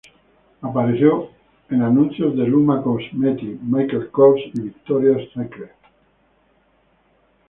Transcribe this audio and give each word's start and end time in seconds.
Apareció 0.63 1.29
en 1.69 1.83
anuncios 1.83 2.35
de 2.35 2.47
Luma 2.47 2.81
Cosmetics, 2.81 3.61
Michael 3.61 4.09
Kors 4.09 4.41
y 4.55 4.61
Victoria's 4.61 5.29
Secret. 5.31 5.73